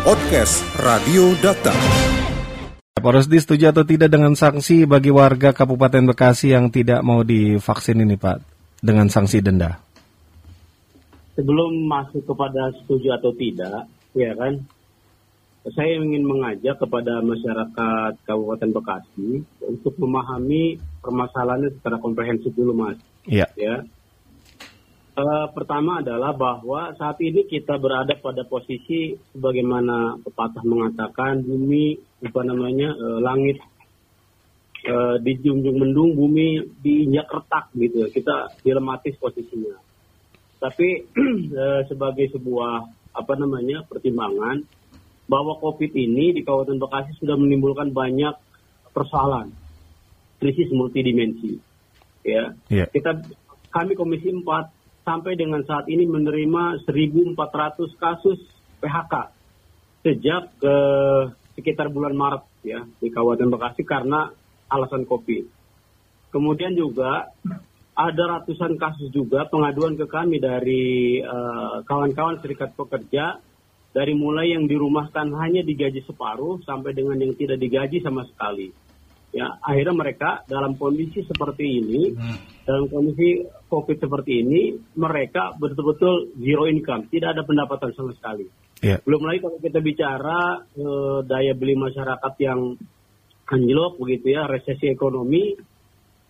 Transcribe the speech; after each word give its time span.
Podcast 0.00 0.64
Radio 0.80 1.36
Data. 1.44 1.76
Pak 2.96 3.04
Rusdi 3.04 3.36
setuju 3.36 3.68
atau 3.68 3.84
tidak 3.84 4.08
dengan 4.08 4.32
sanksi 4.32 4.88
bagi 4.88 5.12
warga 5.12 5.52
Kabupaten 5.52 6.08
Bekasi 6.08 6.56
yang 6.56 6.72
tidak 6.72 7.04
mau 7.04 7.20
divaksin 7.20 8.00
ini 8.00 8.16
Pak 8.16 8.40
dengan 8.80 9.12
sanksi 9.12 9.44
denda? 9.44 9.76
Sebelum 11.36 11.84
masuk 11.84 12.24
kepada 12.24 12.72
setuju 12.80 13.12
atau 13.12 13.36
tidak, 13.36 13.92
ya 14.16 14.32
kan, 14.40 14.64
saya 15.68 16.00
ingin 16.00 16.24
mengajak 16.24 16.80
kepada 16.80 17.20
masyarakat 17.20 18.24
Kabupaten 18.24 18.72
Bekasi 18.72 19.44
untuk 19.68 20.00
memahami 20.00 20.80
permasalahannya 21.04 21.76
secara 21.76 22.00
komprehensif 22.00 22.56
dulu, 22.56 22.72
Mas. 22.72 22.96
Iya. 23.28 23.52
Ya. 23.52 23.84
Uh, 25.20 25.52
pertama 25.52 26.00
adalah 26.00 26.32
bahwa 26.32 26.96
saat 26.96 27.20
ini 27.20 27.44
kita 27.44 27.76
berada 27.76 28.16
pada 28.16 28.40
posisi 28.48 29.12
sebagaimana 29.36 30.16
pepatah 30.16 30.64
mengatakan 30.64 31.44
bumi 31.44 31.92
apa 32.24 32.40
namanya 32.40 32.96
uh, 32.96 33.20
langit 33.20 33.60
uh, 34.88 35.20
dijunjung 35.20 35.76
mendung 35.76 36.16
bumi 36.16 36.64
diinjak 36.80 37.28
retak 37.28 37.68
gitu 37.76 38.08
kita 38.08 38.48
dilematis 38.64 39.12
posisinya. 39.20 39.76
Tapi 40.56 41.04
uh, 41.52 41.84
sebagai 41.92 42.32
sebuah 42.32 42.88
apa 43.12 43.34
namanya 43.36 43.84
pertimbangan 43.84 44.64
bahwa 45.28 45.60
covid 45.60 45.92
ini 46.00 46.32
di 46.32 46.40
Kabupaten 46.40 46.80
Bekasi 46.80 47.12
sudah 47.20 47.36
menimbulkan 47.36 47.92
banyak 47.92 48.32
persoalan. 48.96 49.52
Krisis 50.40 50.72
multidimensi. 50.72 51.60
Ya. 52.24 52.56
Yeah. 52.72 52.88
kita 52.88 53.20
kami 53.68 53.92
Komisi 54.00 54.32
4 54.32 54.79
sampai 55.04 55.36
dengan 55.36 55.64
saat 55.64 55.88
ini 55.88 56.04
menerima 56.06 56.84
1.400 56.84 57.36
kasus 57.96 58.38
PHK 58.80 59.14
sejak 60.00 60.44
eh, 60.64 61.22
sekitar 61.56 61.92
bulan 61.92 62.16
Maret 62.16 62.44
ya 62.64 62.80
di 63.00 63.08
Kabupaten 63.12 63.52
Bekasi 63.52 63.82
karena 63.84 64.32
alasan 64.70 65.04
COVID. 65.04 65.44
Kemudian 66.30 66.78
juga 66.78 67.28
ada 68.00 68.24
ratusan 68.38 68.80
kasus 68.80 69.10
juga 69.12 69.44
pengaduan 69.50 69.98
ke 69.98 70.06
kami 70.08 70.40
dari 70.40 71.20
eh, 71.20 71.76
kawan-kawan 71.84 72.38
uh, 72.38 72.40
serikat 72.40 72.72
pekerja 72.72 73.36
dari 73.90 74.14
mulai 74.14 74.54
yang 74.54 74.70
dirumahkan 74.70 75.34
hanya 75.36 75.66
digaji 75.66 76.00
separuh 76.06 76.62
sampai 76.62 76.94
dengan 76.94 77.18
yang 77.18 77.34
tidak 77.34 77.58
digaji 77.58 77.98
sama 77.98 78.22
sekali 78.22 78.70
ya 79.30 79.58
akhirnya 79.62 79.94
mereka 79.94 80.30
dalam 80.46 80.74
kondisi 80.74 81.22
seperti 81.22 81.82
ini 81.82 82.14
hmm. 82.14 82.59
Dalam 82.70 82.86
kondisi 82.86 83.42
covid 83.66 83.98
seperti 83.98 84.46
ini 84.46 84.78
mereka 84.94 85.58
betul-betul 85.58 86.38
zero 86.38 86.70
income 86.70 87.10
tidak 87.10 87.34
ada 87.34 87.42
pendapatan 87.42 87.90
sama 87.98 88.14
sekali 88.14 88.46
yeah. 88.86 89.02
belum 89.02 89.26
lagi 89.26 89.42
kalau 89.42 89.58
kita 89.58 89.82
bicara 89.82 90.62
eh, 90.78 91.18
daya 91.26 91.52
beli 91.58 91.74
masyarakat 91.74 92.34
yang 92.38 92.78
anjlok 93.50 93.98
begitu 93.98 94.38
ya 94.38 94.46
resesi 94.46 94.86
ekonomi 94.86 95.58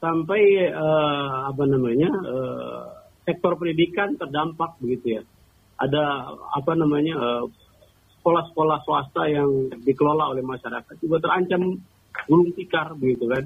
sampai 0.00 0.42
eh, 0.64 1.36
apa 1.44 1.64
namanya 1.68 2.08
eh, 2.08 2.82
sektor 3.28 3.60
pendidikan 3.60 4.16
terdampak 4.16 4.80
begitu 4.80 5.20
ya 5.20 5.22
ada 5.80 6.36
apa 6.56 6.72
namanya 6.76 7.16
eh, 7.20 7.44
sekolah-sekolah 8.20 8.78
swasta 8.84 9.32
yang 9.32 9.72
dikelola 9.80 10.36
oleh 10.36 10.44
masyarakat 10.44 10.92
juga 11.00 11.24
terancam 11.24 11.80
gulung 12.28 12.52
tikar 12.52 12.92
begitu 13.00 13.24
kan. 13.32 13.44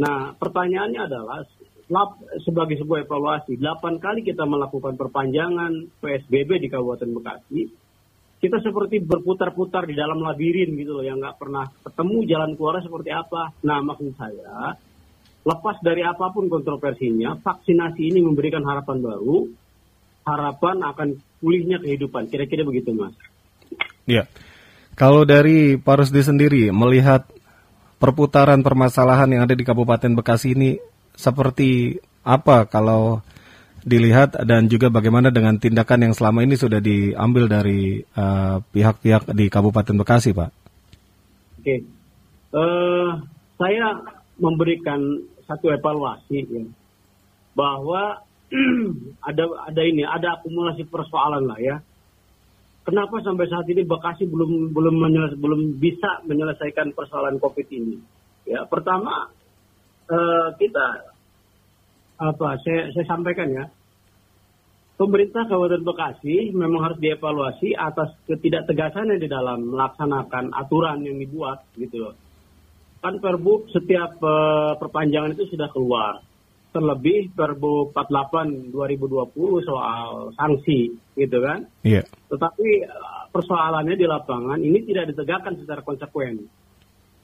Nah 0.00 0.32
pertanyaannya 0.40 1.00
adalah 1.04 1.44
sebagai 2.46 2.78
sebuah 2.78 3.02
evaluasi, 3.04 3.58
8 3.58 3.98
kali 3.98 4.22
kita 4.22 4.46
melakukan 4.46 4.94
perpanjangan 4.94 5.90
PSBB 5.98 6.62
di 6.62 6.68
Kabupaten 6.70 7.10
Bekasi, 7.10 7.66
kita 8.40 8.62
seperti 8.62 9.02
berputar-putar 9.04 9.84
di 9.84 9.98
dalam 9.98 10.22
labirin 10.22 10.72
gitu 10.78 10.96
loh, 10.96 11.04
yang 11.04 11.18
nggak 11.18 11.36
pernah 11.36 11.66
ketemu 11.82 12.16
jalan 12.30 12.50
keluar 12.54 12.80
seperti 12.80 13.10
apa. 13.12 13.52
Nah 13.66 13.84
maksud 13.84 14.16
saya, 14.16 14.78
lepas 15.44 15.76
dari 15.84 16.06
apa 16.06 16.30
pun 16.32 16.48
kontroversinya, 16.48 17.36
vaksinasi 17.36 18.00
ini 18.14 18.24
memberikan 18.24 18.64
harapan 18.64 19.02
baru, 19.02 19.50
harapan 20.24 20.76
akan 20.86 21.08
pulihnya 21.42 21.82
kehidupan. 21.82 22.30
Kira-kira 22.32 22.64
begitu, 22.64 22.96
Mas. 22.96 23.12
Ya, 24.08 24.24
kalau 24.96 25.28
dari 25.28 25.76
Pak 25.76 26.06
Rusdi 26.06 26.22
sendiri 26.24 26.72
melihat 26.72 27.28
perputaran 28.00 28.64
permasalahan 28.64 29.28
yang 29.28 29.42
ada 29.44 29.52
di 29.52 29.64
Kabupaten 29.66 30.16
Bekasi 30.16 30.56
ini 30.56 30.80
seperti 31.16 31.98
apa 32.26 32.68
kalau 32.68 33.24
dilihat 33.80 34.36
dan 34.44 34.68
juga 34.68 34.92
bagaimana 34.92 35.32
dengan 35.32 35.56
tindakan 35.56 36.10
yang 36.10 36.14
selama 36.14 36.44
ini 36.44 36.54
sudah 36.54 36.84
diambil 36.84 37.48
dari 37.48 38.04
eh, 38.04 38.56
pihak-pihak 38.60 39.32
uh, 39.32 39.34
di 39.34 39.48
Kabupaten 39.48 39.96
Bekasi, 39.96 40.36
Pak? 40.36 40.50
Oke, 41.60 41.76
uh, 42.52 43.10
saya 43.56 44.04
memberikan 44.36 45.00
satu 45.48 45.72
evaluasi 45.72 46.38
ya, 46.44 46.64
bahwa 47.56 48.20
ada 49.28 49.44
ada 49.68 49.82
ini 49.84 50.04
ada 50.04 50.40
akumulasi 50.40 50.84
persoalan 50.88 51.48
lah 51.48 51.58
ya 51.60 51.76
kenapa 52.84 53.22
sampai 53.22 53.46
saat 53.46 53.66
ini 53.70 53.86
Bekasi 53.86 54.26
belum 54.26 54.74
belum 54.74 54.94
belum 55.38 55.60
bisa 55.78 56.24
menyelesaikan 56.26 56.90
persoalan 56.96 57.38
COVID 57.38 57.68
ini? 57.70 57.96
Ya, 58.48 58.66
pertama 58.66 59.30
uh, 60.10 60.48
kita 60.58 61.14
apa 62.20 62.48
saya 62.60 62.92
saya 62.92 63.06
sampaikan 63.08 63.48
ya. 63.48 63.64
Pemerintah 65.00 65.48
Kabupaten 65.48 65.80
Bekasi 65.80 66.52
memang 66.52 66.84
harus 66.84 67.00
dievaluasi 67.00 67.72
atas 67.72 68.12
ketidaktegasannya 68.28 69.16
di 69.16 69.32
dalam 69.32 69.72
melaksanakan 69.72 70.52
aturan 70.52 71.00
yang 71.00 71.16
dibuat 71.16 71.64
gitu 71.80 72.04
loh. 72.04 72.14
Kan 73.00 73.16
Perbu 73.16 73.72
setiap 73.72 74.20
uh, 74.20 74.76
perpanjangan 74.76 75.32
itu 75.32 75.48
sudah 75.48 75.72
keluar 75.72 76.20
terlebih 76.70 77.34
Perbu 77.34 77.90
48 77.96 78.70
2020 78.70 79.66
soal 79.66 80.30
sanksi 80.38 80.94
gitu 81.18 81.38
kan. 81.42 81.66
Iya. 81.82 82.02
Yeah. 82.02 82.04
Tetapi 82.30 82.68
eh, 82.86 83.22
persoalannya 83.34 83.96
di 83.98 84.06
lapangan 84.06 84.60
ini 84.62 84.86
tidak 84.86 85.10
ditegakkan 85.14 85.58
secara 85.58 85.82
konsekuen. 85.82 86.46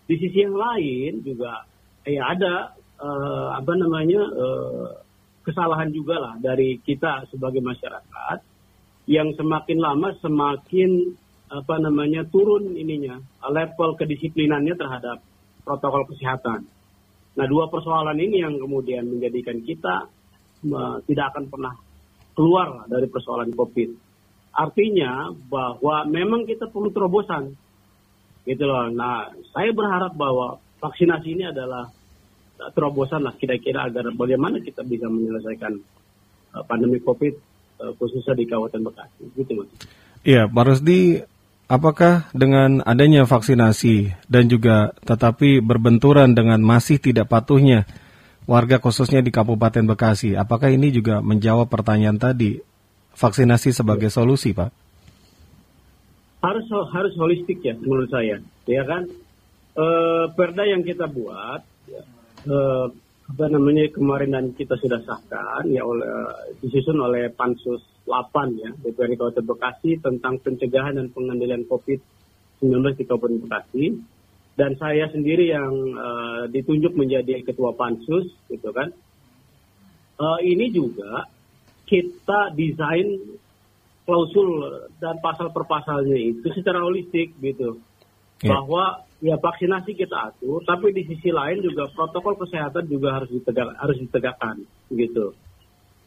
Di 0.06 0.14
sisi 0.18 0.38
yang 0.42 0.54
lain 0.54 1.22
juga 1.22 1.66
ya 2.06 2.22
ada 2.32 2.78
uh, 3.02 3.58
apa 3.58 3.72
namanya 3.74 4.22
uh, 4.30 4.88
kesalahan 5.42 5.90
juga 5.90 6.18
lah 6.18 6.34
dari 6.38 6.78
kita 6.82 7.26
sebagai 7.30 7.62
masyarakat 7.62 8.38
yang 9.06 9.30
semakin 9.38 9.78
lama 9.78 10.14
semakin 10.18 11.14
apa 11.46 11.78
namanya 11.78 12.26
turun 12.26 12.74
ininya 12.74 13.22
level 13.46 13.94
kedisiplinannya 13.94 14.74
terhadap 14.74 15.22
protokol 15.62 16.06
kesehatan. 16.10 16.66
Nah, 17.36 17.46
dua 17.46 17.70
persoalan 17.70 18.18
ini 18.18 18.42
yang 18.42 18.58
kemudian 18.58 19.06
menjadikan 19.06 19.62
kita 19.62 20.10
tidak 21.06 21.26
akan 21.34 21.44
pernah 21.46 21.74
keluar 22.34 22.88
dari 22.90 23.06
persoalan 23.06 23.54
COVID. 23.54 23.90
Artinya 24.56 25.30
bahwa 25.52 26.08
memang 26.08 26.48
kita 26.48 26.72
perlu 26.72 26.88
terobosan. 26.90 27.52
Gitu 28.46 28.62
loh. 28.62 28.88
Nah, 28.94 29.34
saya 29.50 29.74
berharap 29.74 30.14
bahwa 30.14 30.62
vaksinasi 30.78 31.28
ini 31.32 31.44
adalah 31.48 31.88
terobosan 32.72 33.24
lah 33.24 33.36
kira-kira 33.36 33.84
agar 33.88 34.08
bagaimana 34.16 34.60
kita 34.64 34.80
bisa 34.80 35.08
menyelesaikan 35.08 35.72
uh, 36.56 36.64
pandemi 36.64 37.00
COVID 37.04 37.34
uh, 37.84 37.92
khususnya 38.00 38.32
di 38.32 38.44
Kabupaten 38.48 38.82
Bekasi. 38.86 39.22
Gitu, 39.36 39.52
Mas. 39.56 39.68
Iya, 40.26 40.48
Pak 40.50 40.64
Rusdi, 40.66 41.22
Apakah 41.66 42.30
dengan 42.30 42.78
adanya 42.86 43.26
vaksinasi 43.26 44.14
dan 44.30 44.46
juga 44.46 44.94
tetapi 45.02 45.58
berbenturan 45.58 46.30
dengan 46.30 46.62
masih 46.62 47.02
tidak 47.02 47.26
patuhnya 47.26 47.90
warga 48.46 48.78
khususnya 48.78 49.18
di 49.18 49.34
Kabupaten 49.34 49.82
Bekasi, 49.82 50.38
apakah 50.38 50.70
ini 50.70 50.94
juga 50.94 51.18
menjawab 51.18 51.66
pertanyaan 51.66 52.22
tadi 52.22 52.62
vaksinasi 53.18 53.74
sebagai 53.74 54.14
solusi, 54.14 54.54
Pak? 54.54 54.70
Harus 56.46 56.70
harus 56.70 57.14
holistik 57.18 57.58
ya 57.66 57.74
menurut 57.74 58.14
saya, 58.14 58.38
ya 58.70 58.86
kan? 58.86 59.02
E, 59.74 59.86
perda 60.34 60.62
yang 60.66 60.82
kita 60.82 61.06
buat, 61.10 61.60
e, 62.46 62.56
apa 63.26 63.44
namanya 63.50 63.90
kemarin 63.90 64.30
dan 64.38 64.46
kita 64.54 64.78
sudah 64.78 65.02
sahkan 65.02 65.66
ya 65.66 65.82
oleh 65.82 66.06
disusun 66.62 67.02
oleh 67.02 67.26
pansus 67.34 67.82
8 68.06 68.62
ya 68.62 68.70
DPRD 68.86 69.18
Kabupaten 69.18 69.46
Bekasi 69.50 69.98
tentang 69.98 70.38
pencegahan 70.38 70.94
dan 70.94 71.10
pengendalian 71.10 71.66
COVID-19 71.66 72.94
di 72.94 73.04
Kabupaten 73.04 73.42
Bekasi. 73.42 73.84
Dan 74.56 74.72
saya 74.80 75.10
sendiri 75.12 75.52
yang 75.52 75.74
uh, 75.92 76.48
ditunjuk 76.48 76.96
menjadi 76.96 77.44
ketua 77.44 77.76
pansus 77.76 78.30
gitu 78.48 78.72
kan. 78.72 78.88
Uh, 80.16 80.40
ini 80.40 80.72
juga 80.72 81.28
kita 81.84 82.56
desain 82.56 83.36
klausul 84.06 84.48
dan 85.02 85.18
pasal 85.18 85.50
per 85.50 85.66
pasalnya 85.66 86.14
itu 86.16 86.46
secara 86.54 86.80
holistik 86.80 87.34
gitu 87.42 87.82
yeah. 88.42 88.52
bahwa 88.52 89.06
ya 89.20 89.40
vaksinasi 89.40 89.96
kita 89.96 90.32
atur 90.32 90.60
tapi 90.68 90.92
di 90.92 91.08
sisi 91.08 91.32
lain 91.32 91.64
juga 91.64 91.88
protokol 91.92 92.36
kesehatan 92.36 92.84
juga 92.88 93.16
harus 93.16 93.32
ditegak 93.32 93.72
harus 93.80 93.96
ditegakkan 93.96 94.60
gitu 94.92 95.32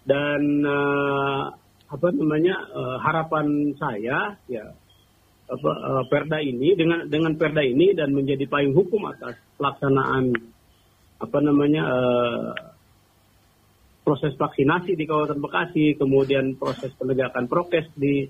dan 0.05 0.41
uh, 0.61 1.49
apa 1.89 2.07
namanya 2.13 2.69
uh, 2.69 2.97
harapan 3.01 3.73
saya 3.81 4.37
ya 4.45 4.65
apa 5.49 5.69
uh, 5.73 6.03
Perda 6.05 6.37
ini 6.37 6.77
dengan 6.77 7.09
dengan 7.09 7.33
Perda 7.33 7.65
ini 7.65 7.97
dan 7.97 8.13
menjadi 8.13 8.45
payung 8.45 8.77
hukum 8.77 9.09
atas 9.09 9.33
pelaksanaan 9.57 10.29
apa 11.19 11.37
namanya 11.41 11.83
uh, 11.89 12.53
proses 14.09 14.33
vaksinasi 14.41 14.97
di 14.97 15.05
Kabupaten 15.05 15.37
Bekasi, 15.37 15.93
kemudian 15.93 16.57
proses 16.57 16.89
penegakan 16.97 17.45
prokes 17.45 17.93
di 17.93 18.25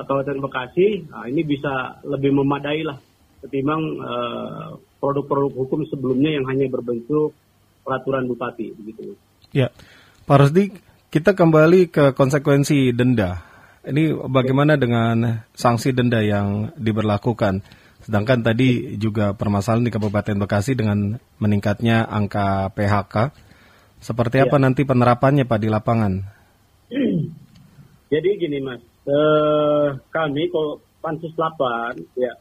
Kabupaten 0.00 0.40
Bekasi, 0.40 1.12
nah 1.12 1.28
ini 1.28 1.44
bisa 1.44 2.00
lebih 2.08 2.32
memadai 2.32 2.80
lah 2.88 2.96
ketimbang 3.44 3.82
uh, 4.00 4.80
produk-produk 4.98 5.52
hukum 5.52 5.84
sebelumnya 5.86 6.40
yang 6.40 6.44
hanya 6.48 6.66
berbentuk 6.72 7.36
peraturan 7.84 8.24
bupati 8.24 8.72
begitu. 8.72 9.14
Ya, 9.52 9.68
Pak 10.24 10.36
Rusdi, 10.40 10.72
kita 11.12 11.36
kembali 11.36 11.92
ke 11.92 12.16
konsekuensi 12.16 12.90
denda 12.96 13.54
ini 13.84 14.16
bagaimana 14.16 14.80
dengan 14.80 15.44
sanksi 15.52 15.92
denda 15.92 16.24
yang 16.24 16.72
diberlakukan? 16.72 17.60
Sedangkan 18.00 18.40
tadi 18.40 18.96
juga 18.96 19.36
permasalahan 19.36 19.84
di 19.84 19.92
Kabupaten 19.92 20.40
Bekasi 20.40 20.72
dengan 20.72 21.20
meningkatnya 21.36 22.08
angka 22.08 22.72
PHK. 22.72 23.32
Seperti 24.00 24.40
apa 24.40 24.56
ya. 24.56 24.62
nanti 24.68 24.88
penerapannya 24.88 25.44
Pak 25.44 25.60
di 25.60 25.68
lapangan? 25.68 26.12
Jadi 28.12 28.28
gini 28.40 28.60
Mas, 28.60 28.80
eh, 29.08 29.88
kami 30.12 30.48
kalau 30.48 30.80
Pansus 31.04 31.32
8 31.36 32.00
ya 32.16 32.32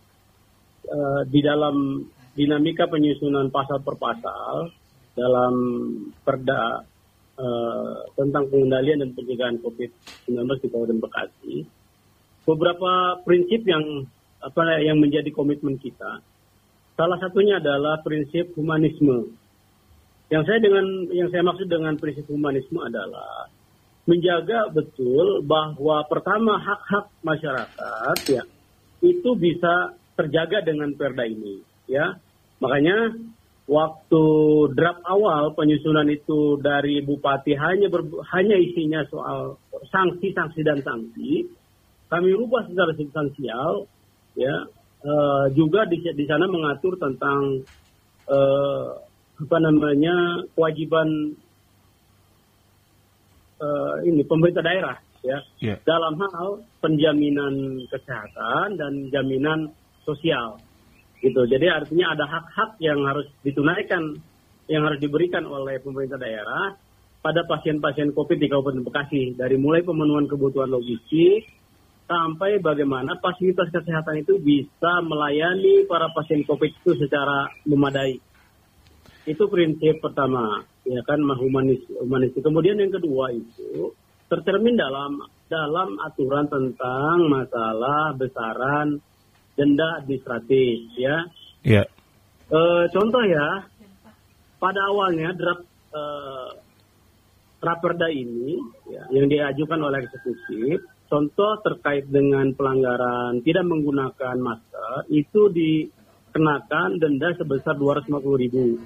eh, 0.88 1.22
di 1.28 1.40
dalam 1.40 2.04
dinamika 2.34 2.90
penyusunan 2.90 3.54
pasal 3.54 3.82
per 3.86 3.96
pasal 3.98 4.74
dalam 5.14 5.54
perda 6.26 6.82
uh, 7.38 7.98
tentang 8.18 8.50
pengendalian 8.50 9.06
dan 9.06 9.12
pencegahan 9.14 9.58
COVID-19 9.62 10.42
di 10.58 10.68
Kabupaten 10.74 11.00
Bekasi, 11.02 11.54
beberapa 12.50 13.22
prinsip 13.22 13.62
yang 13.70 14.10
apa 14.42 14.82
yang 14.84 15.00
menjadi 15.00 15.30
komitmen 15.32 15.78
kita. 15.80 16.20
Salah 16.94 17.18
satunya 17.18 17.58
adalah 17.58 18.02
prinsip 18.02 18.54
humanisme. 18.58 19.34
Yang 20.30 20.44
saya 20.50 20.60
dengan 20.62 20.86
yang 21.14 21.30
saya 21.30 21.46
maksud 21.46 21.70
dengan 21.70 21.94
prinsip 22.02 22.26
humanisme 22.26 22.82
adalah 22.82 23.50
menjaga 24.04 24.68
betul 24.74 25.46
bahwa 25.46 26.04
pertama 26.10 26.60
hak-hak 26.60 27.08
masyarakat 27.24 28.18
ya 28.28 28.44
itu 29.00 29.30
bisa 29.40 29.96
terjaga 30.14 30.62
dengan 30.66 30.94
perda 30.94 31.26
ini 31.26 31.62
ya. 31.90 32.18
Makanya 32.62 33.12
waktu 33.68 34.24
draft 34.76 35.04
awal 35.08 35.56
penyusunan 35.56 36.08
itu 36.12 36.60
dari 36.60 37.00
bupati 37.00 37.56
hanya 37.56 37.88
ber, 37.88 38.04
hanya 38.36 38.60
isinya 38.60 39.08
soal 39.08 39.56
sanksi 39.88 40.36
sanksi 40.36 40.62
dan 40.68 40.84
sanksi 40.84 41.48
kami 42.12 42.36
rubah 42.36 42.68
secara 42.68 42.92
substansial 43.00 43.88
ya 44.36 44.68
uh, 45.08 45.46
juga 45.56 45.88
di, 45.88 46.04
di 46.04 46.26
sana 46.28 46.46
mengatur 46.46 47.00
tentang 47.00 47.64
uh, 48.28 49.00
apa 49.40 49.58
namanya 49.64 50.44
kewajiban 50.54 51.34
uh, 53.64 53.96
ini 54.04 54.28
pemerintah 54.28 54.62
daerah 54.62 54.98
ya 55.24 55.40
yeah. 55.64 55.78
dalam 55.88 56.20
hal 56.20 56.60
penjaminan 56.84 57.88
kesehatan 57.88 58.76
dan 58.76 59.08
jaminan 59.08 59.72
sosial 60.04 60.60
gitu. 61.24 61.48
Jadi 61.48 61.66
artinya 61.72 62.14
ada 62.14 62.28
hak-hak 62.28 62.78
yang 62.84 63.00
harus 63.08 63.26
ditunaikan, 63.42 64.20
yang 64.68 64.84
harus 64.84 65.00
diberikan 65.00 65.48
oleh 65.48 65.80
pemerintah 65.80 66.20
daerah 66.20 66.76
pada 67.24 67.48
pasien-pasien 67.48 68.12
COVID 68.12 68.38
di 68.38 68.48
Kabupaten 68.52 68.84
Bekasi. 68.84 69.40
Dari 69.40 69.56
mulai 69.56 69.82
pemenuhan 69.88 70.28
kebutuhan 70.28 70.68
logistik 70.68 71.48
sampai 72.04 72.60
bagaimana 72.60 73.16
fasilitas 73.24 73.72
kesehatan 73.72 74.28
itu 74.28 74.36
bisa 74.44 75.00
melayani 75.00 75.88
para 75.88 76.12
pasien 76.12 76.44
COVID 76.44 76.72
itu 76.84 76.92
secara 77.00 77.48
memadai. 77.64 78.20
Itu 79.24 79.48
prinsip 79.48 80.04
pertama, 80.04 80.68
ya 80.84 81.00
kan 81.08 81.24
humanis, 81.24 81.80
humanis. 81.96 82.36
Kemudian 82.36 82.76
yang 82.76 82.92
kedua 82.92 83.32
itu 83.32 83.96
tercermin 84.28 84.76
dalam 84.76 85.24
dalam 85.48 85.96
aturan 86.04 86.52
tentang 86.52 87.32
masalah 87.32 88.12
besaran 88.20 89.00
denda 89.54 90.02
administratif 90.02 90.90
ya. 90.98 91.28
Iya. 91.64 91.84
E, 92.50 92.60
contoh 92.92 93.24
ya, 93.26 93.66
pada 94.58 94.82
awalnya 94.90 95.32
draft 95.34 95.66
e, 95.94 96.04
raperda 97.64 98.10
ini 98.12 98.60
ya, 98.92 99.04
yang 99.16 99.32
diajukan 99.32 99.80
oleh 99.80 100.04
eksekutif, 100.04 100.84
contoh 101.08 101.62
terkait 101.64 102.10
dengan 102.12 102.52
pelanggaran 102.52 103.40
tidak 103.46 103.64
menggunakan 103.64 104.36
masker 104.36 105.08
itu 105.14 105.48
dikenakan 105.54 107.00
denda 107.00 107.32
sebesar 107.40 107.80
250 107.80 108.44
ribu. 108.44 108.82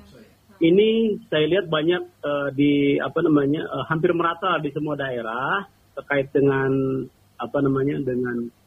Ini 0.57 1.21
saya 1.29 1.45
lihat 1.45 1.69
banyak 1.69 2.01
uh, 2.25 2.49
di 2.49 2.97
apa 2.97 3.21
namanya 3.21 3.61
uh, 3.69 3.85
hampir 3.85 4.09
merata 4.17 4.57
di 4.57 4.73
semua 4.73 4.97
daerah 4.97 5.69
terkait 5.93 6.33
dengan 6.33 6.73
apa 7.37 7.61
namanya 7.61 8.01
dengan 8.01 8.49
Eh, 8.49 8.66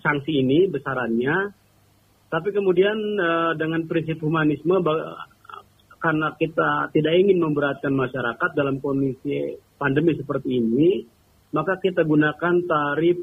sanksi 0.00 0.44
ini 0.44 0.68
besarannya. 0.68 1.52
Tapi 2.28 2.48
kemudian 2.52 2.96
uh, 3.16 3.52
dengan 3.56 3.88
prinsip 3.88 4.20
humanisme 4.20 4.76
karena 5.98 6.28
kita 6.36 6.92
tidak 6.92 7.14
ingin 7.16 7.40
memberatkan 7.40 7.90
masyarakat 7.90 8.50
dalam 8.54 8.78
kondisi 8.78 9.56
pandemi 9.80 10.14
seperti 10.14 10.60
ini, 10.60 11.02
maka 11.50 11.80
kita 11.80 12.04
gunakan 12.04 12.54
tarif 12.68 13.18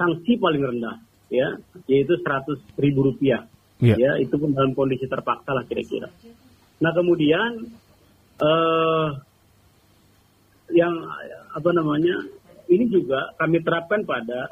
sanksi 0.00 0.40
paling 0.40 0.64
rendah, 0.64 0.96
ya, 1.28 1.60
yaitu 1.86 2.18
100 2.18 2.80
ribu 2.80 3.12
rupiah. 3.12 3.46
Yeah. 3.82 3.98
Ya, 3.98 4.12
itu 4.22 4.38
pun 4.38 4.54
dalam 4.54 4.78
kondisi 4.78 5.10
terpaksa 5.10 5.52
lah 5.52 5.66
kira-kira. 5.66 6.06
Nah 6.82 6.90
kemudian 6.94 7.70
uh, 8.42 9.08
yang 10.70 10.94
apa 11.52 11.70
namanya 11.74 12.14
ini 12.70 12.86
juga 12.88 13.34
kami 13.36 13.60
terapkan 13.60 14.06
pada 14.06 14.48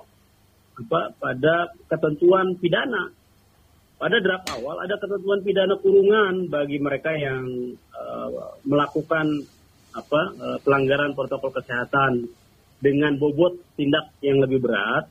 apa 0.81 1.13
pada 1.21 1.71
ketentuan 1.87 2.57
pidana. 2.57 3.13
Pada 4.01 4.17
draft 4.17 4.49
awal 4.57 4.81
ada 4.81 4.97
ketentuan 4.97 5.45
pidana 5.45 5.77
kurungan 5.77 6.49
bagi 6.49 6.81
mereka 6.81 7.13
yang 7.13 7.77
uh, 7.93 8.57
melakukan 8.65 9.45
apa 9.93 10.23
uh, 10.41 10.59
pelanggaran 10.65 11.13
protokol 11.13 11.53
kesehatan 11.53 12.25
dengan 12.81 13.21
bobot 13.21 13.61
tindak 13.77 14.09
yang 14.25 14.41
lebih 14.41 14.65
berat 14.65 15.05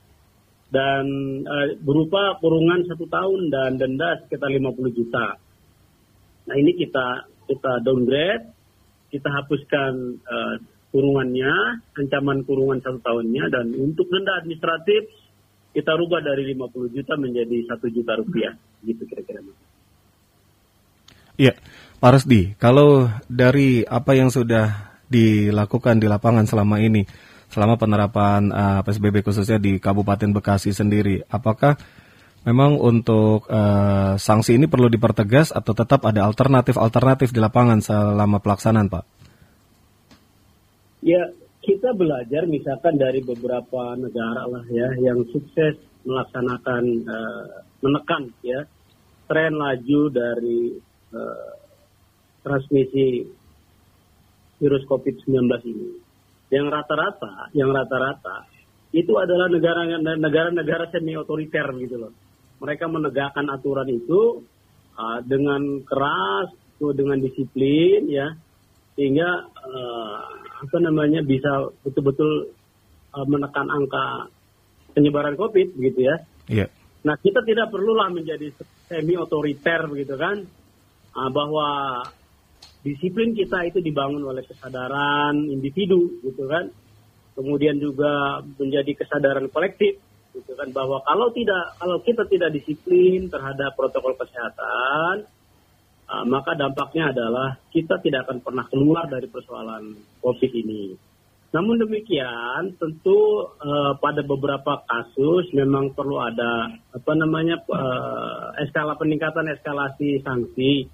dan 0.73 1.05
uh, 1.45 1.77
berupa 1.85 2.37
kurungan 2.41 2.85
satu 2.89 3.05
tahun 3.05 3.53
dan 3.53 3.77
denda 3.77 4.25
sekitar 4.25 4.49
50 4.49 4.97
juta. 4.97 5.37
Nah 6.49 6.55
ini 6.57 6.73
kita 6.73 7.29
kita 7.45 7.85
downgrade, 7.85 8.45
kita 9.13 9.29
hapuskan 9.29 10.17
uh, 10.25 10.55
kurungannya, 10.89 11.85
ancaman 11.93 12.41
kurungan 12.45 12.81
satu 12.81 13.01
tahunnya 13.01 13.53
dan 13.53 13.65
untuk 13.77 14.09
denda 14.09 14.41
administratif 14.41 15.09
kita 15.79 15.95
rubah 15.95 16.19
dari 16.19 16.51
50 16.51 16.91
juta 16.91 17.15
menjadi 17.15 17.57
satu 17.71 17.87
juta 17.87 18.19
rupiah. 18.19 18.51
Gitu 18.83 19.07
kira-kira 19.07 19.39
Iya, 21.39 21.55
Pak 22.03 22.11
Resdi, 22.19 22.51
kalau 22.59 23.07
dari 23.31 23.87
apa 23.87 24.11
yang 24.11 24.27
sudah 24.27 24.99
dilakukan 25.07 26.03
di 26.03 26.11
lapangan 26.11 26.43
selama 26.43 26.83
ini, 26.83 27.07
selama 27.47 27.79
penerapan 27.79 28.51
uh, 28.51 28.79
PSBB 28.83 29.23
khususnya 29.23 29.55
di 29.55 29.79
Kabupaten 29.79 30.35
Bekasi 30.35 30.75
sendiri, 30.75 31.23
apakah 31.31 31.79
memang 32.43 32.75
untuk 32.75 33.47
uh, 33.47 34.19
sanksi 34.19 34.59
ini 34.59 34.67
perlu 34.67 34.91
dipertegas 34.91 35.55
atau 35.55 35.71
tetap 35.71 36.03
ada 36.03 36.27
alternatif-alternatif 36.27 37.31
di 37.31 37.39
lapangan 37.39 37.79
selama 37.79 38.43
pelaksanaan, 38.43 38.91
Pak? 38.91 39.05
Ya, 40.99 41.23
kita 41.59 41.91
belajar 41.91 42.47
misalkan 42.47 42.95
dari 42.95 43.19
beberapa 43.19 43.95
negara 43.99 44.47
lah 44.47 44.65
ya 44.71 44.95
yang 44.99 45.27
sukses 45.29 45.75
melaksanakan 46.07 46.83
uh, 47.03 47.47
menekan 47.83 48.31
ya 48.39 48.63
tren 49.27 49.59
laju 49.59 50.01
dari 50.09 50.79
uh, 51.11 51.51
transmisi 52.41 53.27
virus 54.59 54.83
COVID-19 54.87 55.45
ini. 55.69 55.89
Yang 56.49 56.67
rata-rata, 56.73 57.53
yang 57.53 57.69
rata-rata 57.69 58.49
itu 58.89 59.13
adalah 59.21 59.45
negara-negara 60.17 60.89
semi 60.89 61.13
otoriter 61.13 61.69
gitu 61.77 62.09
loh. 62.09 62.13
Mereka 62.59 62.89
menegakkan 62.89 63.45
aturan 63.53 63.87
itu 63.87 64.41
uh, 64.97 65.19
dengan 65.23 65.85
keras, 65.85 66.49
dengan 66.79 67.21
disiplin 67.21 68.09
ya, 68.09 68.33
sehingga 68.97 69.29
uh, 69.45 70.38
apa 70.59 70.77
namanya 70.83 71.23
bisa 71.23 71.71
betul-betul 71.87 72.51
uh, 73.15 73.25
menekan 73.25 73.67
angka 73.71 74.27
penyebaran 74.91 75.39
COVID 75.39 75.79
gitu 75.79 75.99
ya. 76.03 76.15
Iya. 76.51 76.67
Nah 77.07 77.15
kita 77.15 77.39
tidak 77.47 77.71
perlulah 77.71 78.11
menjadi 78.11 78.51
semi 78.91 79.15
otoriter 79.15 79.87
begitu 79.87 80.19
kan, 80.19 80.43
uh, 81.15 81.29
bahwa 81.31 82.03
disiplin 82.83 83.31
kita 83.31 83.71
itu 83.71 83.79
dibangun 83.79 84.23
oleh 84.27 84.43
kesadaran 84.43 85.35
individu 85.47 86.19
gitu 86.27 86.43
kan, 86.47 86.67
kemudian 87.39 87.79
juga 87.79 88.43
menjadi 88.59 88.91
kesadaran 88.99 89.47
kolektif 89.47 89.95
gitu 90.35 90.53
kan 90.53 90.69
bahwa 90.75 91.01
kalau 91.07 91.31
tidak 91.33 91.73
kalau 91.81 91.97
kita 92.05 92.23
tidak 92.29 92.53
disiplin 92.53 93.31
terhadap 93.31 93.73
protokol 93.73 94.13
kesehatan 94.13 95.25
uh, 96.09 96.25
maka 96.25 96.57
dampaknya 96.57 97.13
adalah 97.13 97.61
kita 97.69 98.01
tidak 98.01 98.25
akan 98.25 98.41
pernah 98.41 98.65
keluar 98.65 99.05
dari 99.05 99.29
persoalan 99.29 99.93
COVID 100.25 100.51
ini. 100.57 100.97
Namun 101.49 101.81
demikian, 101.81 102.77
tentu 102.77 103.49
uh, 103.57 103.97
pada 103.97 104.21
beberapa 104.21 104.85
kasus 104.85 105.49
memang 105.57 105.97
perlu 105.97 106.21
ada 106.21 106.69
apa 106.93 107.11
namanya 107.17 107.57
uh, 107.69 108.53
eskala 108.61 108.93
peningkatan 108.97 109.49
eskalasi 109.57 110.21
sanksi. 110.21 110.85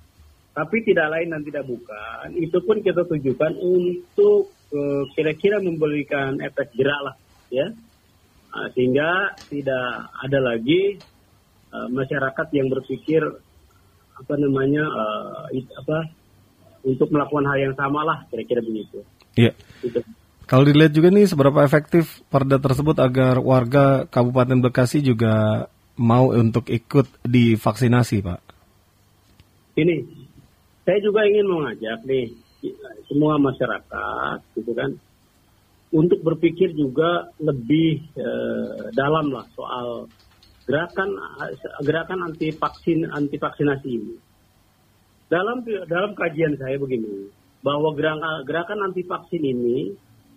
Tapi 0.55 0.87
tidak 0.87 1.11
lain 1.11 1.35
dan 1.35 1.43
tidak 1.43 1.67
bukan, 1.67 2.31
itu 2.39 2.55
pun 2.63 2.79
kita 2.79 3.03
tujukan 3.03 3.59
untuk 3.59 4.55
uh, 4.71 5.03
kira-kira 5.11 5.59
memberikan 5.59 6.39
efek 6.39 6.71
jerak 6.79 7.11
lah, 7.11 7.15
ya, 7.51 7.75
uh, 8.55 8.67
sehingga 8.71 9.35
tidak 9.51 10.15
ada 10.15 10.39
lagi 10.39 10.95
uh, 11.75 11.91
masyarakat 11.91 12.47
yang 12.55 12.71
berpikir 12.71 13.19
apa 14.15 14.33
namanya 14.39 14.83
uh, 14.87 15.45
apa 15.51 15.97
untuk 16.85 17.09
melakukan 17.11 17.45
hal 17.49 17.57
yang 17.71 17.75
sama 17.75 18.05
lah, 18.05 18.23
kira-kira 18.29 18.61
begitu. 18.61 19.01
Iya. 19.35 19.51
Gitu. 19.81 19.99
Kalau 20.45 20.61
dilihat 20.61 20.93
juga 20.93 21.09
nih 21.09 21.25
seberapa 21.25 21.65
efektif 21.65 22.21
perda 22.29 22.61
tersebut 22.61 23.01
agar 23.01 23.41
warga 23.41 24.05
Kabupaten 24.05 24.61
Bekasi 24.61 25.01
juga 25.01 25.65
mau 25.97 26.29
untuk 26.29 26.69
ikut 26.69 27.25
divaksinasi, 27.25 28.21
Pak? 28.21 28.41
Ini, 29.75 30.05
saya 30.85 30.99
juga 31.01 31.25
ingin 31.25 31.49
mengajak 31.49 32.05
nih 32.05 32.29
semua 33.09 33.41
masyarakat, 33.41 34.37
gitu 34.53 34.71
kan, 34.77 34.93
untuk 35.89 36.21
berpikir 36.21 36.77
juga 36.77 37.25
lebih 37.41 38.05
eh, 38.13 38.93
dalam 38.93 39.33
lah 39.33 39.49
soal 39.57 40.05
gerakan 40.65 41.09
gerakan 41.85 42.19
anti 42.25 42.49
vaksin 42.53 43.05
anti 43.09 43.37
vaksinasi 43.37 43.89
ini. 43.89 44.15
Dalam 45.25 45.65
dalam 45.65 46.13
kajian 46.13 46.53
saya 46.57 46.77
begini, 46.77 47.29
bahwa 47.65 47.93
gerakan 47.97 48.45
gerakan 48.45 48.79
anti 48.85 49.01
vaksin 49.05 49.41
ini 49.41 49.93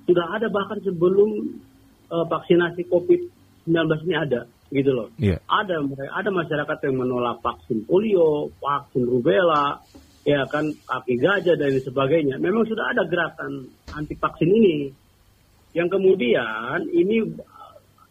sudah 0.09 0.25
ada 0.33 0.49
bahkan 0.49 0.81
sebelum 0.81 1.61
uh, 2.09 2.25
vaksinasi 2.25 2.89
COVID-19 2.89 4.09
ini 4.09 4.17
ada 4.17 4.49
gitu 4.73 4.93
loh. 4.93 5.09
Yeah. 5.21 5.41
Ada 5.49 5.81
ada 6.13 6.31
masyarakat 6.33 6.79
yang 6.89 6.97
menolak 7.01 7.41
vaksin 7.45 7.85
polio, 7.89 8.53
vaksin 8.61 9.05
rubella, 9.05 9.81
ya 10.25 10.45
kan 10.49 10.69
kaki 10.73 11.21
gajah 11.21 11.57
dan 11.57 11.73
sebagainya. 11.81 12.37
Memang 12.41 12.69
sudah 12.69 12.93
ada 12.93 13.05
gerakan 13.09 13.69
anti 13.93 14.17
vaksin 14.17 14.49
ini 14.49 14.93
yang 15.77 15.89
kemudian 15.93 16.89
ini 16.93 17.29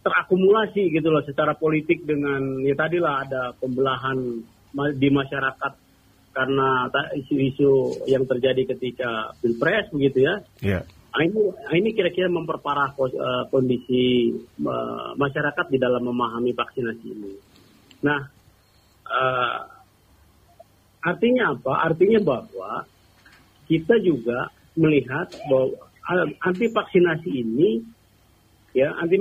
terakumulasi 0.07 0.87
gitu 0.95 1.11
loh 1.11 1.19
secara 1.27 1.51
politik 1.59 2.07
dengan 2.07 2.63
ya 2.63 2.79
tadilah 2.79 3.27
ada 3.27 3.51
pembelahan 3.59 4.39
di 4.95 5.09
masyarakat 5.11 5.73
karena 6.31 6.87
isu-isu 7.17 8.05
yang 8.07 8.23
terjadi 8.23 8.71
ketika 8.71 9.35
pilpres 9.43 9.91
begitu 9.91 10.23
ya. 10.23 10.35
Yeah. 10.63 10.83
Nah, 11.17 11.25
ini, 11.25 11.41
nah, 11.49 11.73
ini 11.73 11.89
kira-kira 11.97 12.29
memperparah 12.29 12.93
uh, 12.93 13.43
kondisi 13.49 14.37
uh, 14.61 15.17
masyarakat 15.17 15.65
di 15.73 15.81
dalam 15.81 16.05
memahami 16.05 16.53
vaksinasi 16.53 17.05
ini. 17.09 17.33
Nah, 18.05 18.21
uh, 19.09 19.59
artinya 21.01 21.57
apa? 21.57 21.73
Artinya 21.89 22.21
bahwa 22.21 22.85
kita 23.65 23.97
juga 24.05 24.53
melihat 24.77 25.33
bahwa 25.49 25.89
anti 26.45 26.69
vaksinasi 26.69 27.29
ini, 27.33 27.81
ya 28.77 28.93
anti 28.93 29.17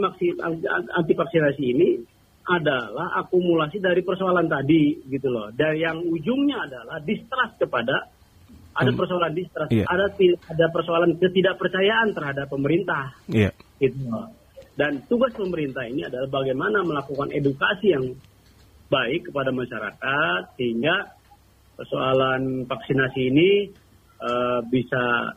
anti 0.92 1.12
vaksinasi 1.16 1.64
ini 1.64 1.88
adalah 2.46 3.16
akumulasi 3.26 3.82
dari 3.82 4.04
persoalan 4.06 4.46
tadi 4.46 5.02
gitu 5.08 5.32
loh. 5.32 5.50
Dan 5.50 5.74
yang 5.80 5.98
ujungnya 6.04 6.68
adalah 6.68 7.02
distrust 7.02 7.58
kepada 7.58 8.06
ada 8.76 8.92
hmm. 8.92 9.00
persoalan 9.00 9.32
distrust, 9.32 9.72
yeah. 9.72 9.88
ada 9.88 10.12
ada 10.52 10.66
persoalan 10.68 11.16
ketidakpercayaan 11.16 12.12
terhadap 12.12 12.46
pemerintah. 12.52 13.16
Yeah. 13.26 13.56
Gitu. 13.80 14.04
Dan 14.76 15.08
tugas 15.08 15.32
pemerintah 15.32 15.88
ini 15.88 16.04
adalah 16.04 16.28
bagaimana 16.28 16.84
melakukan 16.84 17.32
edukasi 17.32 17.96
yang 17.96 18.12
baik 18.92 19.32
kepada 19.32 19.50
masyarakat 19.50 20.40
sehingga 20.60 21.16
persoalan 21.74 22.68
vaksinasi 22.68 23.20
ini 23.32 23.50
uh, 24.20 24.60
bisa 24.68 25.34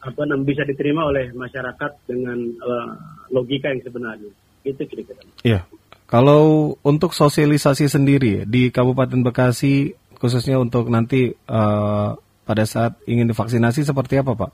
apa 0.00 0.22
namanya 0.24 0.48
bisa 0.48 0.62
diterima 0.64 1.04
oleh 1.04 1.28
masyarakat 1.36 2.08
dengan 2.08 2.38
uh, 2.64 2.90
logika 3.28 3.68
yang 3.68 3.84
sebenarnya. 3.84 4.32
Itu 4.64 4.80
kira-kira. 4.88 5.20
Iya. 5.44 5.60
Kalau 6.08 6.74
untuk 6.82 7.14
sosialisasi 7.14 7.86
sendiri 7.86 8.42
di 8.48 8.72
Kabupaten 8.72 9.22
Bekasi 9.22 9.94
khususnya 10.18 10.58
untuk 10.58 10.90
nanti 10.90 11.32
uh, 11.48 12.16
pada 12.44 12.64
saat 12.66 12.98
ingin 13.06 13.30
divaksinasi 13.30 13.84
seperti 13.86 14.18
apa 14.18 14.32
Pak? 14.34 14.50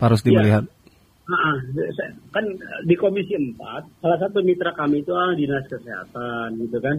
Harus 0.00 0.22
iya. 0.24 0.38
melihat. 0.38 0.64
Nah, 1.22 1.54
kan 2.34 2.44
di 2.82 2.94
Komisi 2.98 3.38
4 3.38 3.54
salah 4.02 4.18
satu 4.18 4.42
mitra 4.42 4.74
kami 4.74 5.06
itu 5.06 5.14
ah, 5.14 5.34
dinas 5.34 5.66
kesehatan 5.70 6.58
gitu 6.58 6.78
kan. 6.82 6.98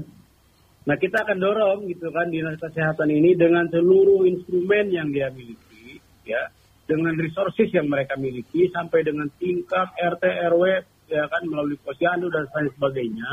Nah 0.84 0.96
kita 1.00 1.24
akan 1.24 1.38
dorong 1.40 1.80
gitu 1.88 2.12
kan 2.12 2.28
dinas 2.28 2.60
kesehatan 2.60 3.08
ini 3.08 3.36
dengan 3.40 3.68
seluruh 3.72 4.28
instrumen 4.28 4.92
yang 4.92 5.12
dia 5.12 5.32
miliki 5.32 6.00
ya 6.28 6.52
dengan 6.84 7.16
resources 7.16 7.72
yang 7.72 7.88
mereka 7.88 8.20
miliki 8.20 8.68
sampai 8.72 9.08
dengan 9.08 9.32
tingkat 9.40 9.88
RT 9.96 10.24
RW 10.52 10.64
ya 11.08 11.24
kan 11.32 11.44
melalui 11.48 11.80
posyandu 11.80 12.28
dan 12.28 12.48
lain 12.52 12.70
sebagainya 12.76 13.32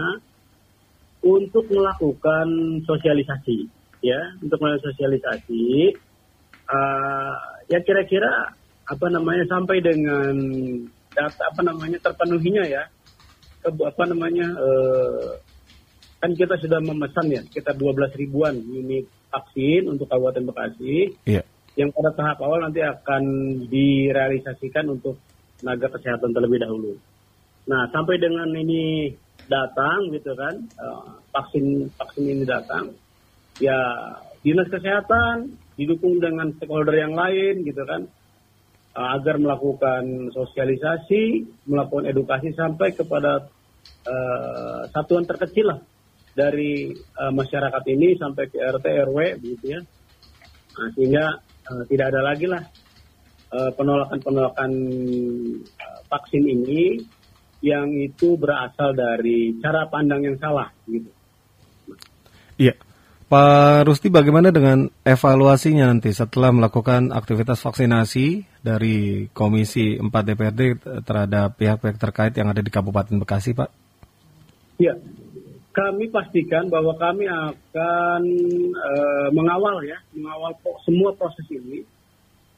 untuk 1.20 1.66
melakukan 1.70 2.48
sosialisasi 2.86 3.66
ya 4.00 4.20
untuk 4.40 4.58
melakukan 4.62 4.94
sosialisasi 4.94 5.94
uh, 6.70 7.34
ya 7.66 7.78
kira-kira 7.82 8.54
apa 8.90 9.06
namanya 9.10 9.46
sampai 9.46 9.78
dengan 9.82 10.34
data 11.10 11.42
apa 11.50 11.60
namanya 11.62 11.98
terpenuhinya 12.02 12.64
ya 12.66 12.82
ke, 13.60 13.68
apa 13.70 14.02
namanya 14.06 14.46
uh, 14.56 15.34
kan 16.20 16.30
kita 16.36 16.54
sudah 16.60 16.78
memesan 16.84 17.26
ya 17.32 17.40
sekitar 17.50 17.74
12 17.74 18.20
ribuan 18.20 18.54
unit 18.60 19.08
vaksin 19.30 19.88
untuk 19.90 20.06
Kabupaten 20.06 20.46
Bekasi 20.46 21.16
yeah. 21.26 21.44
Yang 21.80 21.90
pada 21.96 22.12
tahap 22.12 22.44
awal 22.44 22.60
nanti 22.60 22.84
akan 22.84 23.24
direalisasikan 23.72 24.84
untuk 24.92 25.16
tenaga 25.56 25.88
kesehatan 25.96 26.36
terlebih 26.36 26.60
dahulu. 26.60 26.92
Nah 27.72 27.88
sampai 27.88 28.20
dengan 28.20 28.52
ini 28.52 29.16
datang 29.48 30.12
gitu 30.12 30.36
kan 30.36 30.60
uh, 30.76 31.16
vaksin 31.32 31.88
vaksin 31.96 32.24
ini 32.28 32.44
datang 32.44 32.92
ya 33.58 33.80
dinas 34.44 34.68
kesehatan 34.68 35.56
didukung 35.80 36.20
dengan 36.20 36.52
stakeholder 36.54 36.96
yang 37.00 37.16
lain 37.16 37.64
gitu 37.64 37.82
kan 37.88 38.04
uh, 38.96 39.08
agar 39.16 39.40
melakukan 39.40 40.32
sosialisasi, 40.36 41.48
melakukan 41.64 42.08
edukasi 42.12 42.52
sampai 42.52 42.92
kepada 42.92 43.48
uh, 44.04 44.80
satuan 44.92 45.24
terkecil 45.24 45.72
lah 45.72 45.80
dari 46.36 46.92
uh, 46.94 47.32
masyarakat 47.32 47.82
ini 47.90 48.16
sampai 48.20 48.44
ke 48.48 48.58
RT 48.60 48.86
RW 49.08 49.18
begitu 49.40 49.66
ya. 49.78 49.80
Nah, 50.70 50.88
sehingga 50.94 51.26
uh, 51.68 51.84
tidak 51.90 52.14
ada 52.14 52.22
lagi 52.24 52.46
lah 52.48 52.64
penolakan-penolakan 53.50 54.70
uh, 55.58 56.00
vaksin 56.06 56.46
ini 56.46 57.02
yang 57.60 57.90
itu 57.92 58.38
berasal 58.38 58.94
dari 58.94 59.58
cara 59.60 59.90
pandang 59.90 60.22
yang 60.22 60.38
salah 60.38 60.70
gitu. 60.86 61.10
Iya. 62.56 62.76
Pak 63.30 63.86
Rusti 63.86 64.10
bagaimana 64.10 64.50
dengan 64.50 64.90
evaluasinya 65.06 65.86
nanti 65.86 66.10
setelah 66.10 66.50
melakukan 66.50 67.14
aktivitas 67.14 67.62
vaksinasi 67.62 68.42
dari 68.58 69.30
Komisi 69.30 69.94
4 70.02 70.10
DPRD 70.10 70.82
terhadap 71.06 71.54
pihak-pihak 71.54 71.94
terkait 71.94 72.34
yang 72.34 72.50
ada 72.50 72.58
di 72.58 72.74
Kabupaten 72.74 73.22
Bekasi, 73.22 73.54
Pak? 73.54 73.70
Ya, 74.82 74.98
kami 75.70 76.10
pastikan 76.10 76.66
bahwa 76.66 76.98
kami 76.98 77.30
akan 77.30 78.22
uh, 78.74 79.28
mengawal 79.30 79.78
ya, 79.86 79.98
mengawal 80.10 80.50
semua 80.82 81.14
proses 81.14 81.46
ini, 81.46 81.86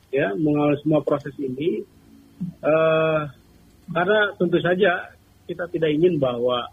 ya, 0.08 0.32
mengawal 0.32 0.76
semua 0.80 1.04
proses 1.04 1.36
ini, 1.36 1.84
uh, 2.64 3.28
karena 3.92 4.32
tentu 4.40 4.58
saja 4.64 5.12
kita 5.44 5.68
tidak 5.68 5.92
ingin 5.92 6.16
bahwa 6.16 6.72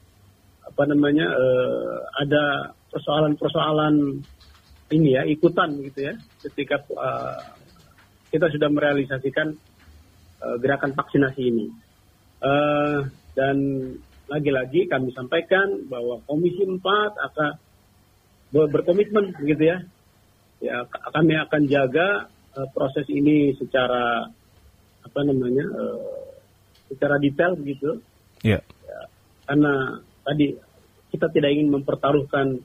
apa 0.64 0.84
namanya 0.88 1.28
uh, 1.28 1.98
ada 2.24 2.72
persoalan-persoalan 2.94 4.24
ini 4.90 5.10
ya 5.14 5.28
ikutan 5.28 5.76
gitu 5.86 6.10
ya 6.10 6.14
ketika 6.46 6.82
uh, 6.96 7.42
kita 8.30 8.48
sudah 8.48 8.70
merealisasikan 8.72 9.58
uh, 10.40 10.56
gerakan 10.62 10.96
vaksinasi 10.96 11.42
ini. 11.42 11.68
Uh, 12.40 13.04
dan 13.36 13.58
lagi-lagi 14.30 14.86
kami 14.86 15.10
sampaikan 15.12 15.90
bahwa 15.90 16.22
Komisi 16.30 16.62
4 16.64 16.80
akan 16.86 17.52
berkomitmen 18.54 19.34
gitu 19.46 19.64
ya 19.66 19.78
ya 20.60 20.86
kami 20.90 21.38
akan 21.38 21.62
jaga 21.70 22.30
uh, 22.58 22.68
proses 22.74 23.06
ini 23.10 23.54
secara 23.58 24.28
apa 25.06 25.20
namanya 25.26 25.66
uh, 25.70 26.34
secara 26.92 27.18
detail 27.22 27.56
begitu 27.56 28.02
yeah. 28.46 28.62
ya, 28.86 29.00
karena 29.48 30.04
tadi 30.26 30.58
kita 31.10 31.26
tidak 31.34 31.50
ingin 31.54 31.74
mempertaruhkan 31.74 32.62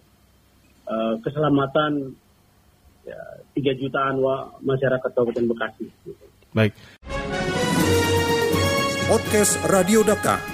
uh, 0.85 1.15
keselamatan 1.25 2.13
ya, 3.09 3.21
3 3.57 3.81
jutaan 3.81 4.21
wa 4.21 4.53
masyarakat 4.61 5.11
Kabupaten 5.17 5.49
Bekasi. 5.49 5.87
Baik. 6.53 6.73
Podcast 9.09 9.61
Radio 9.69 10.05
Data. 10.05 10.54